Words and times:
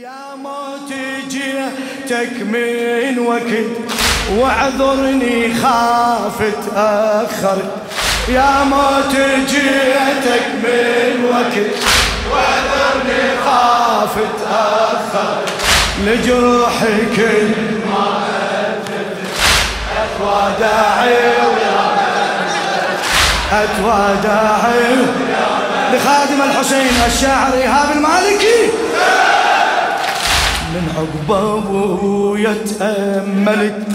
يا 0.00 0.34
موت 0.42 0.92
جيتك 1.28 2.42
من 2.42 3.18
وقت 3.18 3.66
واعذرني 4.36 5.54
خاف 5.54 6.38
تأخر 6.66 7.58
يا 8.28 8.64
موت 8.64 9.16
جيتك 9.50 10.46
من 10.64 11.24
وقت 11.30 11.74
واعذرني 12.32 13.36
خاف 13.44 14.14
تأخر 14.40 15.40
لجروحي 16.06 17.06
كل 17.16 17.48
ما 17.90 18.22
أتوادعي 20.02 21.32
أتوادعي 23.52 24.96
لخادم 25.92 26.42
الحسين 26.42 27.02
الشاعر 27.06 27.52
إيهاب 27.52 27.90
المالكي. 27.96 28.71
من 30.72 30.88
عقب 30.96 31.32
ابويا 31.32 32.54
تأملت 32.78 33.86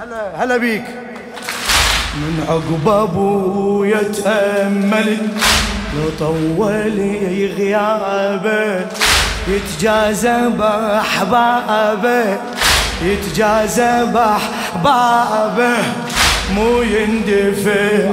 هلا 0.00 0.44
هلا 0.44 0.56
بيك. 0.56 0.84
من 2.14 2.44
عقب 2.48 2.88
ابويا 2.88 4.02
تأملت 4.02 5.20
لو 5.96 6.10
طول 6.18 7.52
غيابه 7.58 8.86
يتجازى 9.48 10.48
بأحبابه 10.58 12.38
يتجازى 13.02 14.04
بأحبابه 14.04 15.76
مو 16.54 16.82
يندفع. 16.82 18.10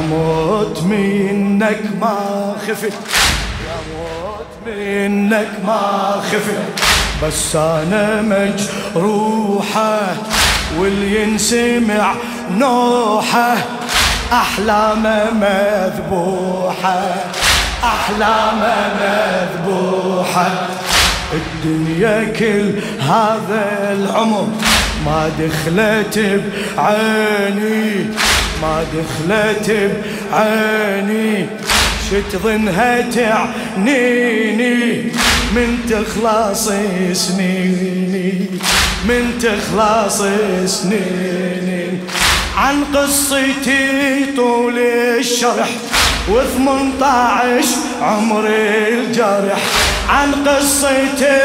موت 0.00 0.82
منك 0.82 1.80
ما 2.00 2.54
خفت. 2.68 2.92
يا 3.66 3.78
موت 3.92 4.52
منك 4.66 5.48
ما 5.66 6.22
خفت. 6.32 6.86
بس 7.22 7.56
أنا 7.56 8.22
مجروحة 8.22 10.00
واللي 10.78 11.22
ينسمع 11.22 12.14
نوحة. 12.50 13.56
أحلامه 14.32 15.30
مذبوحة. 15.30 17.02
أحلامه 17.84 18.76
مذبوحة. 19.00 20.50
الدنيا 21.32 22.32
كل 22.38 22.80
هذا 23.00 23.92
العمر 23.92 24.48
ما 25.06 25.30
دخلت 25.38 26.42
بعيني. 26.76 28.06
ما 28.62 28.84
دخلت 28.94 29.68
بعيني 30.32 31.46
شتظنها 32.10 33.00
تعنيني. 33.00 34.86
من 35.54 35.78
تخلص 35.90 36.70
سنيني 37.12 38.46
من 39.08 39.38
تخلص 39.42 40.22
سنيني. 40.66 41.86
عن 42.56 42.84
قصتي 42.94 44.26
طول 44.36 44.78
الشرح 44.78 45.68
وثمنطاعش 46.28 47.64
عمر 48.02 48.46
الجرح 48.88 49.58
عن 50.08 50.34
قصتي 50.34 51.40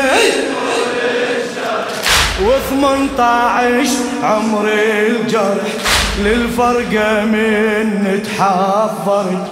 وثمنطاعش 2.45 3.87
عمر 4.23 4.69
الجرح 4.73 5.90
للفرقة 6.19 7.25
من 7.25 8.23
تحضرت 8.23 9.47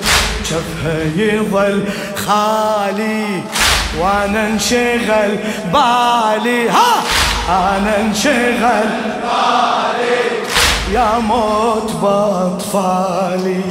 شفها 0.45 0.99
يظل 1.17 1.85
خالي. 2.27 3.43
وأنا 4.01 4.47
انشغل 4.47 5.39
بالي. 5.73 6.69
ها! 6.69 7.03
أنا 7.49 8.01
انشغل 8.01 8.89
بالي. 9.23 10.40
يا 10.95 11.19
موت 11.19 11.93
بأطفالي 12.03 13.63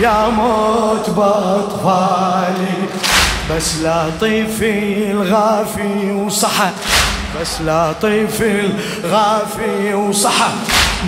يا 0.00 0.28
موت 0.28 1.10
بأطفالي. 1.10 2.76
بس 3.50 3.74
لطيفي 3.82 5.10
الغافي 5.10 6.12
وصحى 6.12 6.70
بس 7.40 7.60
لطيف 7.60 8.42
الغافي 8.42 9.94
وصحى 9.94 10.50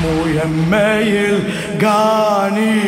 مو 0.03 0.26
يما 0.26 1.00
يلقاني 1.00 2.82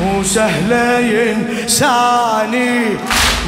مو 0.00 0.22
سهلة 0.24 0.98
ينساني 0.98 2.96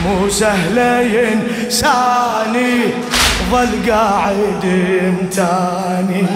مو 0.05 0.29
سهلة 0.29 1.01
ينساني. 1.01 2.81
ظل 3.51 3.91
قاعد 3.91 4.65
امتاني 5.03 6.27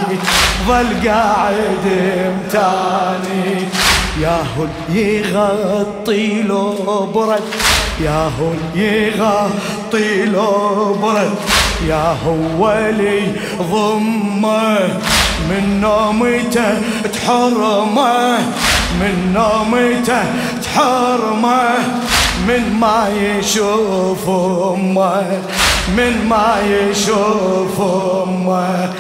ظل 0.69 1.09
قاعد 1.09 1.87
امتاني 2.27 3.69
ياهو 4.21 4.67
يغطي 4.89 6.43
له 6.43 7.09
برد 7.15 7.43
ياهو 8.01 8.53
يغطي 8.75 10.25
له 10.25 10.97
برد 11.03 11.37
يا 11.89 12.17
هو 12.27 12.91
لي 12.99 13.33
ضمة 13.73 14.79
من 15.51 15.81
نومته 15.81 16.79
تحرمه 17.13 18.39
من 19.01 19.33
نومته 19.35 20.25
تحرمه. 20.63 21.79
من 22.49 22.77
ما 22.81 23.09
يشوف 23.09 24.29
امه 24.29 25.39
من 25.97 26.27
ما 26.29 26.57
يشوف 26.67 27.81
امه 27.81 28.91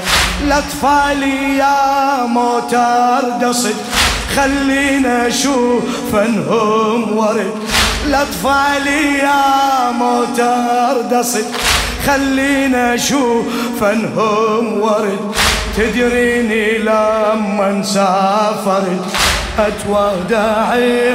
الاطفال 0.44 1.22
يا 1.58 2.26
موتر 2.26 3.28
دصد 3.42 3.74
خلينا 4.36 5.26
أشوف 5.28 6.14
انهم 6.14 7.16
ورد 7.16 7.52
الاطفال 8.06 8.86
يا 9.22 9.90
موتر 9.92 11.00
دصد 11.10 11.44
خلينا 12.06 12.94
أشوف 12.94 13.82
انهم 13.82 14.80
ورد 14.80 15.18
تدريني 15.76 16.78
لما 16.78 17.82
سافرت 17.82 19.04
اتوادعي 19.58 21.14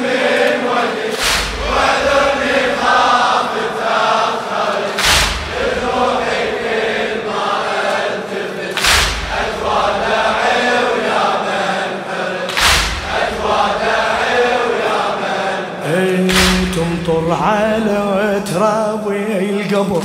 على 17.51 18.41
ترابي 18.53 19.49
القبر. 19.49 20.03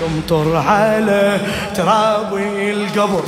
تمطر 0.00 0.56
على 0.56 1.40
ترابي 1.76 2.72
القبر. 2.72 3.22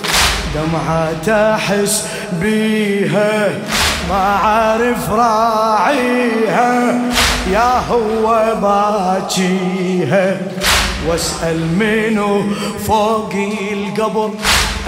دمعة 0.55 1.55
احس 1.55 2.06
بيها. 2.32 3.49
ما 4.11 4.25
عارف 4.44 5.11
راعيها. 5.11 6.94
يا 7.52 7.82
هو 7.91 8.55
باجيها 8.62 10.38
واسأل 11.08 11.61
منو 11.79 12.43
فوق 12.87 13.32
القبر. 13.73 14.31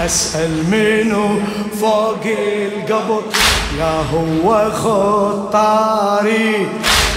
أسأل 0.05 0.53
منو 0.71 1.39
فوق 1.81 2.25
القبر. 2.25 3.21
يا 3.79 3.95
هو 4.13 4.71
خطاري. 4.71 6.67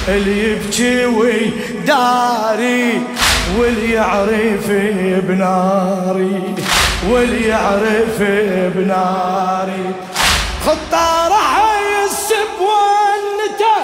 اللي 0.09 0.53
يبكي 0.53 1.07
ويداري 1.07 3.03
واللي 3.59 3.93
يعرف 3.93 4.67
بناري 5.29 6.55
واللي 7.11 7.49
يعرف 7.49 8.23
بناري. 8.77 9.95
خطار 10.67 11.33
حيسب 11.33 12.53
ونته 12.61 13.77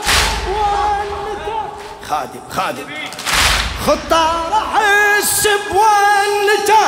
ونته 0.49 1.61
خادم 2.09 2.41
خادم. 2.51 2.89
خطار 3.87 4.53
حيسب 4.75 5.65
ونته 5.71 6.85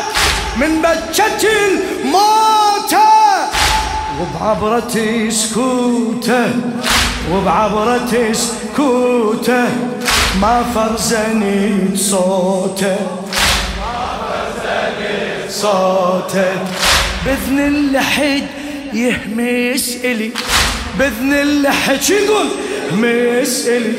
من 0.57 0.83
بجة 0.83 1.43
الموتى 1.67 3.13
وبعبرة 4.21 5.29
سكوته. 5.31 6.53
وبعبرة 7.32 8.32
سكوته 8.32 9.69
ما 10.41 10.65
فرزني 10.75 11.97
صوته. 11.97 12.97
صوته. 15.49 16.53
بإذن 17.26 17.59
اللحد 17.59 18.43
يهمس 18.93 19.97
إلي. 20.05 20.31
بإذن 20.99 21.32
اللحد 21.32 22.03
شو 22.03 22.15
يقول؟ 22.15 22.47
همس 22.93 23.67
إلي. 23.69 23.94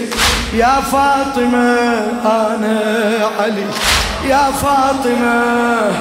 يا 0.53 0.81
فاطمة 0.91 1.79
أنا 2.25 2.79
علي. 3.39 3.65
يا 4.29 4.51
فاطمة 4.51 5.91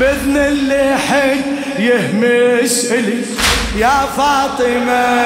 بإذن 0.00 0.36
اللحد 0.36 1.40
يهمس 1.78 2.84
إلي. 2.92 3.47
يا 3.78 4.00
فاطمة. 4.16 5.18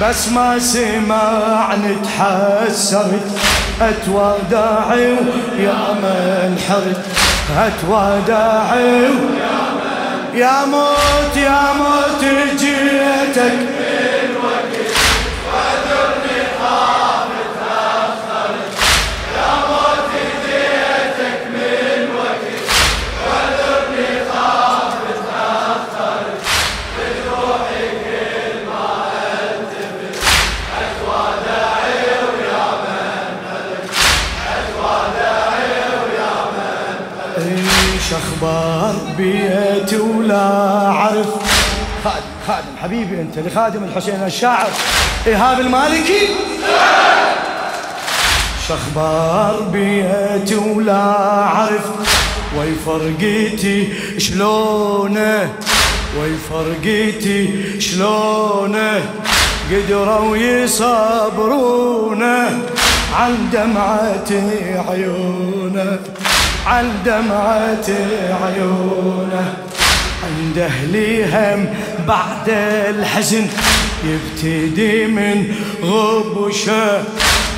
بس 0.00 0.28
ما 0.28 0.58
سمعني 0.58 1.96
تحسرت. 2.04 3.26
اتوداعي 3.80 5.16
يا 5.58 5.82
من 6.02 6.58
حرت 6.68 7.04
اتوداعي 7.58 9.10
يا 10.34 10.64
موت 10.64 11.36
يا 11.36 11.62
موت 11.78 12.24
جيتك. 12.58 13.81
حبيبي 42.82 43.20
أنت 43.20 43.38
لخادم 43.38 43.84
الحسين 43.84 44.22
الشاعر. 44.26 44.70
ايهاب 45.26 45.60
المالكي؟ 45.60 46.28
شخبار 48.68 49.62
بيتي 49.72 50.54
ولا 50.54 51.16
اعرف 51.42 51.86
وي 52.58 52.74
فرقيتي 52.86 53.88
شلونه 54.18 55.52
وي 56.20 56.36
فرقيتي 56.50 57.80
شلونه. 57.80 59.02
قدروا 59.70 60.36
يصبرونه 60.36 61.88
عن 63.14 63.50
دمعة 63.52 64.30
عيونه 64.88 65.98
عن 66.66 66.92
دمعة 67.04 67.88
عيونه. 68.44 69.54
عند 70.22 70.58
أهلي 70.58 71.24
هم 71.24 71.68
بعد 72.08 72.48
الحزن 72.88 73.46
يبتدي 74.04 75.06
من 75.06 75.54
غبشه 75.82 77.02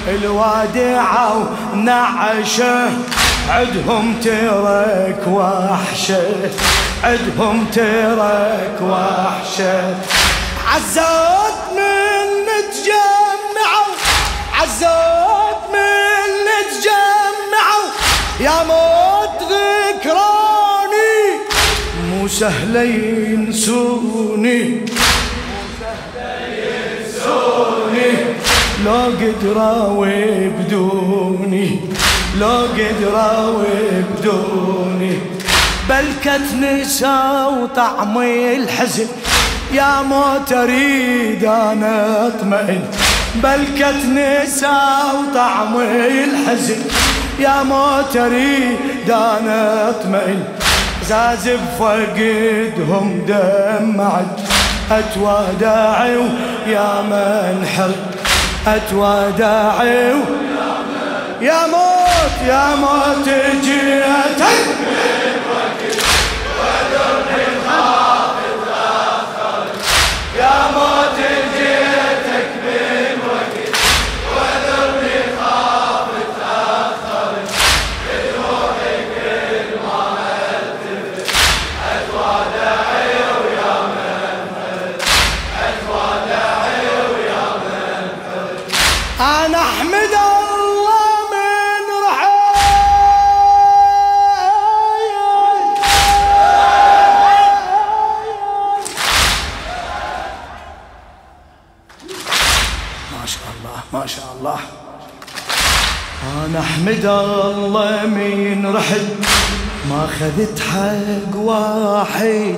الوادعة 0.08 1.48
ونعشه 1.72 2.90
عدهم 3.48 4.14
ترك 4.24 5.22
وحشة. 5.28 6.50
عدهم 7.04 7.66
ترك 7.72 8.78
وحشة. 8.82 9.94
عزات 10.66 11.58
من 11.76 12.26
نتجمعوا 12.48 13.94
عزات 14.52 15.60
من 15.72 15.83
مو 22.34 22.40
سهل 22.40 22.76
ينسوني 22.76 24.80
لو 28.84 29.10
قدروا 29.20 30.06
بدوني. 30.58 31.80
لو 32.40 32.66
قدروا 32.78 33.64
بدوني. 34.18 35.18
بلكت 35.88 36.54
نسى 36.54 37.46
وطعمي 37.62 38.56
الحزن. 38.56 39.06
يا 39.72 40.02
موت 40.02 40.52
أريد 40.52 41.44
أنا 41.44 42.26
أطمئن. 42.26 42.84
بلكت 43.34 44.06
نسى 44.06 44.80
وطعمي 45.14 46.24
الحزن. 46.24 46.82
يا 47.40 47.62
موت 47.62 48.16
أريد 48.16 49.10
أنا 49.10 49.90
أطمئن. 49.90 50.53
زاز 51.08 51.48
بفقدهم 51.48 53.24
دمعت. 53.28 54.40
اتوداعي 54.90 56.16
ويا 56.16 57.02
من 57.02 57.66
حرب 57.76 58.04
اتوداعي 58.66 60.12
يا 61.40 61.66
موت. 61.66 62.34
يا 62.46 62.74
موت 62.74 63.28
جيتك 63.64 64.64
يا 70.38 70.56
موت 70.74 71.13
أنا 89.20 89.58
أحمد 89.62 90.14
الله 90.14 91.14
من 91.32 91.82
رحيل 92.06 92.34
ما 103.12 103.26
شاء 103.26 103.48
الله 103.54 103.78
ما 103.92 104.06
شاء 104.06 104.24
الله. 104.38 104.58
أنا 106.46 106.60
أحمد 106.60 107.04
الله 107.04 108.06
من 108.06 108.76
رحل 108.76 109.06
ما 109.90 110.06
خذت 110.20 110.60
حق 110.60 111.36
واحد 111.36 112.56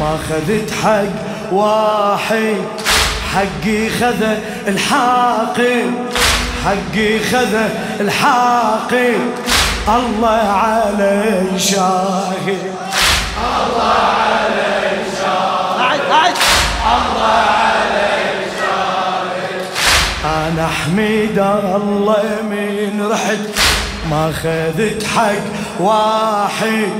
ما 0.00 0.18
خذت 0.28 0.70
حق 0.84 1.52
واحد. 1.52 2.85
حقي 3.36 3.90
خذ 3.90 4.22
الحاقد 4.68 5.92
حقي 6.64 7.18
خذ 7.18 7.54
الحاقد 8.00 9.20
الله 9.88 10.48
علي 10.48 11.58
شاهد 11.58 12.72
الله 13.36 13.82
علي 13.82 15.02
شاهد 15.20 16.00
قاعد 16.10 16.34
أنا 20.24 20.66
احمد 20.66 21.38
الله 21.76 22.24
من 22.42 23.08
رحت 23.12 23.38
ما 24.10 24.32
خذت 24.42 25.06
حق 25.16 25.80
واحد. 25.80 26.90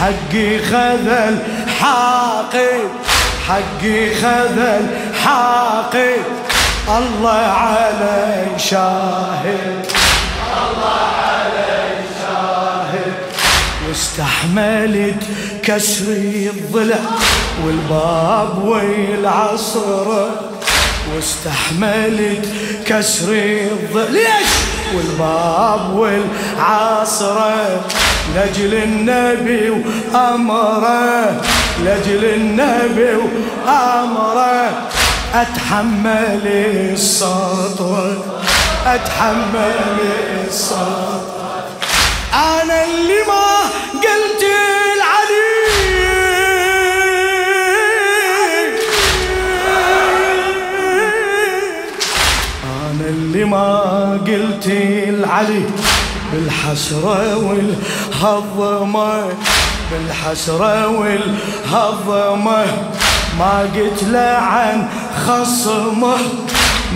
حقي 0.00 0.58
خذ 0.58 1.08
الحاقد 1.08 3.07
حقي 3.48 4.14
خذ 4.14 4.58
الحاقد 4.58 6.22
الله 6.88 7.30
علي 7.30 8.46
شاهد. 8.58 9.86
الله 10.58 11.06
علي 11.22 12.04
شاهد 12.20 13.14
واستحملت 13.88 15.22
كسري 15.62 16.50
الضلع 16.50 17.00
والباب 17.64 18.64
والعصر. 18.64 20.28
واستحملت 21.14 22.46
كسري 22.86 23.62
الضلع 23.62 24.08
ليش 24.10 24.52
والباب 24.94 25.96
والعصر. 25.96 27.38
لجل 28.36 28.74
النبي 28.74 29.70
وأمره 29.70 31.40
لجل 31.84 32.24
النبي 32.24 33.16
وأمره. 33.66 34.88
أتحمل 35.34 36.46
السطر 36.46 38.16
أتحمل 38.86 39.98
السطر 40.48 41.20
أنا 42.34 42.84
اللي 42.84 43.20
ما 43.28 43.48
قلت 43.94 44.42
العلي. 44.96 45.48
أنا 52.64 53.08
اللي 53.08 53.44
ما 53.44 54.20
قلت 54.26 54.66
العلي. 54.66 55.62
بالحسرة 56.32 57.36
والهضمة 57.36 59.28
بالحسرة 59.90 60.88
والهضمة 60.88 62.64
ما 63.38 63.60
قلت 63.74 64.02
له 64.02 64.36
عن 64.38 64.88
خصمه. 65.26 66.18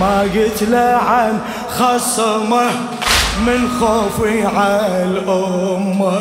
ما 0.00 0.20
قلت 0.20 0.62
له 0.62 0.98
عن 1.08 1.38
خصمه. 1.78 2.70
من 3.46 3.68
خوفي 3.80 4.46
على 4.46 5.04
الأمة. 5.04 6.20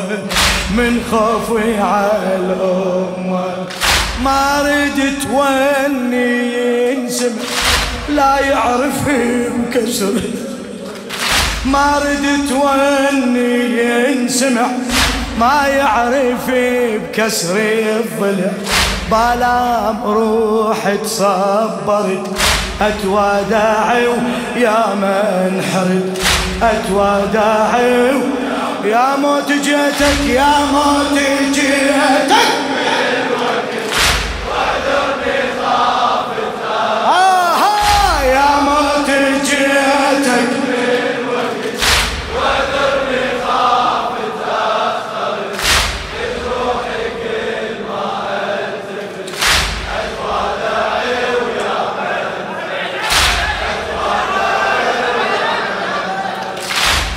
من 0.76 1.00
خوفي 1.10 1.78
على 1.80 2.36
الأمة. 2.36 3.44
ما 4.24 4.62
ردت 4.62 5.26
وني 5.32 6.52
ينسمع 6.92 7.42
لا 8.08 8.40
يعرف 8.40 9.08
بكسر 9.08 10.41
ما 11.66 11.98
ردت 11.98 12.52
وني 12.52 13.82
ينسمع 13.82 14.66
ما 15.40 15.66
يعرف 15.66 16.50
بكسر 16.50 17.56
الضلع 17.56 18.52
بلا 19.10 19.94
روح 20.04 20.94
تصبرت 21.04 22.26
اتواداعي 22.80 24.06
ويا 24.06 24.94
من 24.94 25.62
حرد. 25.72 26.18
اتواداعي 26.62 28.10
يا 28.84 29.16
موت 29.16 29.52
جيتك 29.52 30.20
يا 30.28 30.54
موت 30.72 31.18
جيتك. 31.52 32.61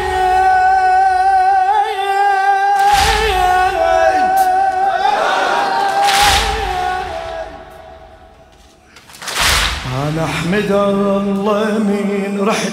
أنا 10.04 10.25
أحمد 10.25 10.72
الله 10.72 11.66
من 11.66 12.48
رحت 12.50 12.72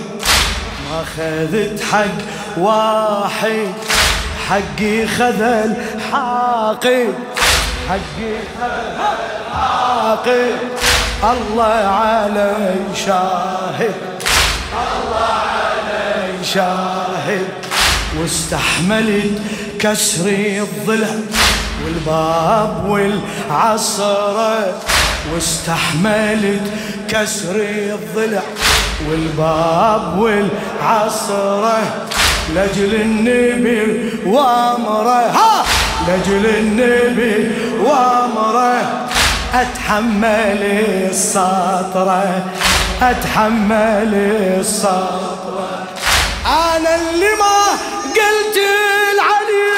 ما 0.91 1.05
خذت 1.17 1.83
حق 1.93 2.19
واحد. 2.59 3.73
حقي 4.49 5.07
خذل 5.07 5.75
حاقي 6.13 7.05
حقي 7.89 8.35
خذل 8.59 8.99
حاقي 9.55 10.51
الله 11.25 11.65
علي 11.65 12.75
شاهد. 13.07 13.95
الله 14.73 15.31
علي 15.51 16.45
شاهد. 16.45 17.49
واستحملت 18.21 19.39
كسري 19.81 20.61
الضلع 20.61 21.09
والباب 21.85 22.85
والعصرة 22.89 24.75
واستحملت 25.35 26.73
كسري 27.09 27.93
الضلع 27.93 28.43
والباب 29.11 30.19
والعصرة 30.19 31.83
لجل 32.55 32.95
النبي 32.95 34.11
وأمره. 34.27 35.31
ها! 35.31 35.65
لجل 36.09 36.47
النبي 36.47 37.51
وأمره. 37.85 39.08
أتحمل 39.55 40.63
السطرة 41.11 42.45
أتحمل 43.03 44.15
السطرة 44.61 45.85
أنا 46.47 46.95
اللي 46.95 47.33
ما 47.41 47.59
قلت 48.05 48.57
العلي. 49.15 49.69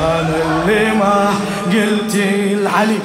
أنا 0.00 0.36
اللي 0.42 0.84
ما 0.94 1.34
قلت 1.66 2.14
العلي. 2.14 2.98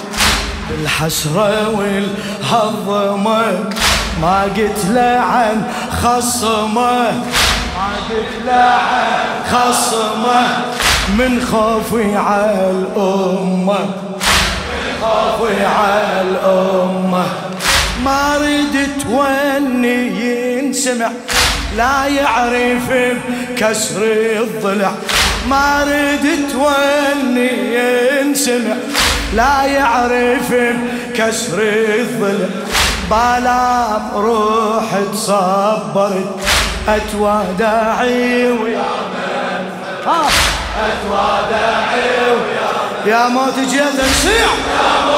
بالحسرة 0.70 1.70
والهضمة 1.70 3.70
ما 4.22 4.42
قلت 4.44 4.86
له 4.90 5.20
عن 5.20 5.64
خصمه. 6.02 7.12
ما 7.78 7.90
قلت 8.10 8.46
له 8.46 8.54
عن 8.54 9.26
خصمه. 9.52 10.48
من 11.16 11.42
خوفي 11.52 12.16
على 12.16 12.72
الأمة. 12.72 13.80
من 13.80 15.02
خوفي 15.02 15.66
على 15.66 16.22
الأمة. 16.22 17.26
ما 18.04 18.38
ردت 18.38 19.06
وني 19.10 20.08
ينسمع 20.58 21.12
لا 21.78 22.06
يعرف 22.06 22.90
بكسر 22.92 24.02
الضلع. 24.42 24.92
ما 25.50 25.84
ردت 25.84 26.56
وني 26.56 27.50
ينسمع 27.76 28.76
لا 29.36 29.64
يعرف 29.64 30.54
بكسر 30.54 31.60
الضلع. 32.00 32.50
بالا 33.12 33.98
روح 34.16 34.86
تصبرت 35.14 36.40
اتوادعي 36.88 38.52
ويا 38.52 38.88
من 39.14 40.57
يا 43.06 43.28
موت 43.28 43.60
جيت 43.60 43.96
نصيح 44.00 44.52
يا 44.74 45.06
موت 45.06 45.17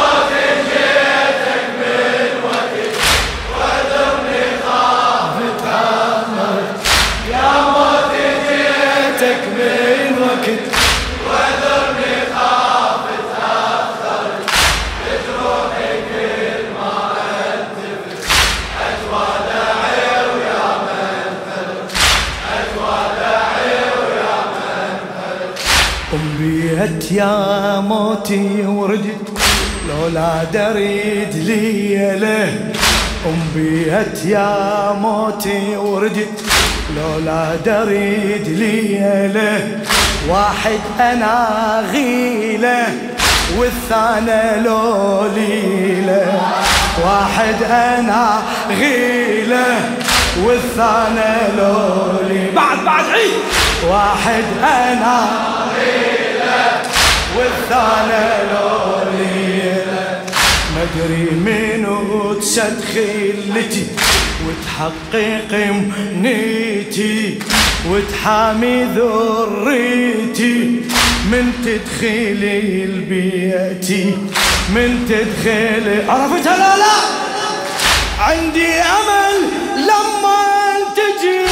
بيت 26.79 27.11
يا 27.11 27.79
موتي 27.79 28.65
وردت 28.65 29.39
لولا 29.89 30.43
دريد 30.53 31.35
ليله 31.35 32.71
قم 33.25 33.39
بيت 33.55 34.25
يا 34.25 34.91
موتي 35.01 35.77
وردت 35.77 36.43
لولا 36.95 37.55
دريد 37.65 38.47
ليله 38.47 39.67
واحد 40.29 40.79
أنا 40.99 41.83
غيلة 41.91 42.87
والثاني 43.57 44.63
لوليله 44.63 46.41
واحد 47.05 47.63
أنا 47.63 48.41
غيلة 48.69 49.89
والثاني 50.43 51.57
لولي 51.57 52.51
بعد 52.55 52.85
بعد 52.85 53.05
عيد. 53.05 53.33
واحد 53.89 54.43
أنا 54.63 55.27
والثانى 57.69 58.51
لوليلة. 58.51 60.23
مدري 60.75 61.29
منو 61.31 62.33
تسد 62.33 62.81
خلتي. 62.93 63.87
وتحقق 64.45 65.51
منيتي. 65.53 67.39
وتحامي 67.89 68.83
ذريتي. 68.83 70.81
من 71.31 71.51
تدخلي 71.65 72.83
البيتي 72.83 74.17
من 74.69 75.05
تدخلي. 75.09 76.11
عرفتها 76.11 76.57
لا 76.57 76.77
لا؟ 76.77 76.95
عندي 78.19 78.71
أمل 78.81 79.35
لما 79.77 80.41
تجي. 80.95 81.49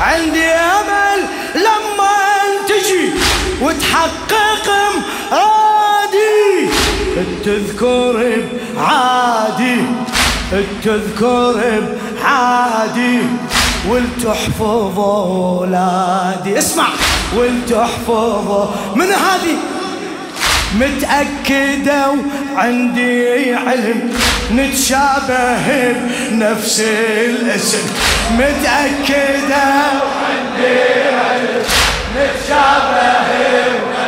عندي 0.00 0.44
أمل 0.44 1.07
تذكر 7.48 8.42
بعادي 8.76 9.76
تذكر 10.84 11.82
بعادي 12.22 13.18
ولتحفظ 13.88 14.98
أولادي. 14.98 16.58
اسمع 16.58 16.88
ولتحفظ 17.36 18.68
من 18.96 19.06
هذه؟ 19.06 19.56
متأكدة 20.74 22.06
وعندي 22.54 23.54
علم 23.54 24.12
نتشابه 24.52 25.92
بنفس 26.30 26.80
الاسم. 26.80 27.86
متأكدة 28.32 29.64
وعندي 30.02 30.78
علم 31.18 31.62
نتشابه 32.16 33.28
بنفس 33.28 34.07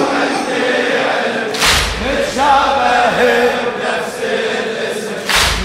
وعندي 0.00 0.66
علم 1.10 1.52
نتشابه 2.06 3.50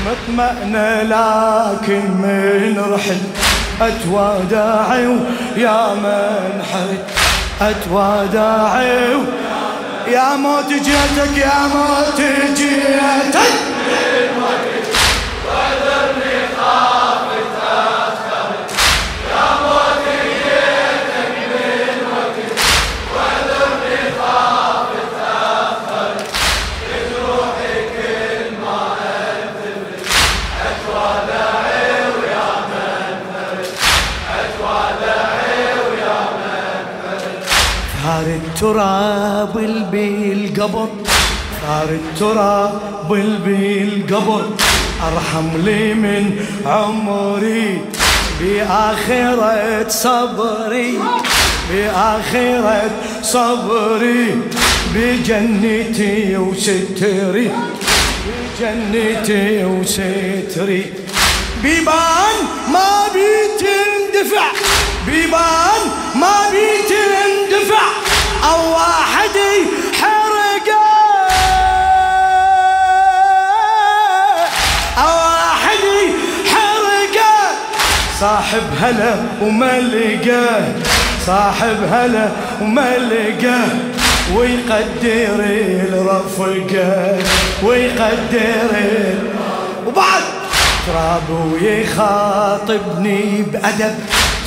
مطمئنة 0.06 1.02
لكن 1.04 2.02
من 2.22 2.84
رحل 2.94 3.18
أتوادعي 3.82 5.08
ويا 5.08 5.94
من 5.94 6.64
حرد 6.72 7.04
أتوادعي 7.62 9.18
يا 10.08 10.36
موت 10.36 10.70
جيتك 10.70 11.38
يا 11.38 11.68
موت 11.74 12.22
جيتك. 12.58 13.75
التراب 38.66 39.54
بالقبر 39.92 40.88
ثار 41.62 41.90
التراب 41.90 43.10
بالقبر 43.46 44.46
ارحم 45.08 45.48
لي 45.66 45.94
من 45.94 46.46
عمري 46.66 47.82
بآخرة 48.42 49.88
صبري 49.90 51.00
بآخرة 51.72 52.92
صبري 53.22 54.42
بجنتي 54.96 56.38
وستري 56.38 57.52
بجنتي 58.26 59.66
وستري 59.66 60.86
بيبان 61.64 62.36
ما 62.74 62.90
بيتندفع 63.14 64.48
بيبان 65.08 65.65
هلا 78.82 79.16
وملقاه 79.42 80.66
صاحب 81.26 81.78
هلا 81.92 82.30
وملقاه 82.62 83.68
ويقدر 84.36 85.40
الرفقه 85.90 87.18
ويقدر 87.64 88.72
وبعد 89.88 90.24
تراب 90.88 91.30
ويخاطبني 91.54 93.42
بأدب 93.42 93.96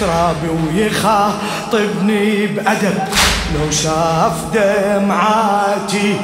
تراب 0.01 0.37
ويخاطبني 0.67 2.47
بأدب. 2.47 2.99
لو 3.55 3.71
شاف 3.71 4.33
دمعاتي 4.55 6.17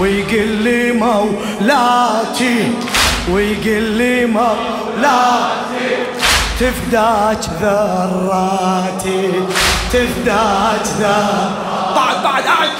ويقول 0.00 0.48
لي 0.48 0.92
مولاتي 0.92 2.72
ويقول 3.30 3.82
لي 3.82 4.26
مولاتي. 4.26 6.21
تفداك 6.62 7.38
ذراتي 7.62 9.30
تفداك 9.92 10.86
ذراتي 11.00 11.50
بعد 11.94 12.22
بعد 12.24 12.44
بعد 12.44 12.70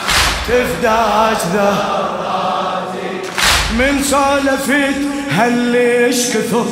تفداك 0.48 1.38
ذراتي 1.54 3.10
من 3.78 4.02
سولفت 4.02 4.98
هلش 5.30 6.30
كثر 6.30 6.66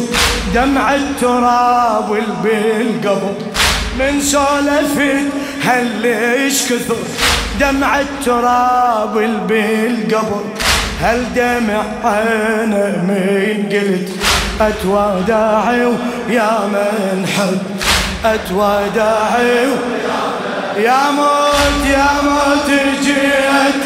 دمع 0.55 0.95
التراب 0.95 2.19
بالقبر 2.43 3.35
من 3.99 4.21
سولفت 4.21 5.27
هلش 5.65 6.63
كثر 6.63 6.97
دمع 7.61 8.01
التراب 8.01 9.15
بالقبر 9.49 10.45
هل 11.01 11.25
دمع 11.35 11.83
أنا 12.05 12.87
من 13.09 13.69
قلت 13.73 14.30
اتوادعي 14.61 15.85
ويا 16.29 16.59
من 16.73 17.27
حد 17.27 17.59
اتوادعي 18.25 19.67
يا 20.77 21.11
موت 21.11 21.87
يا 21.91 22.09
موت 22.23 22.71
جيت 23.03 23.83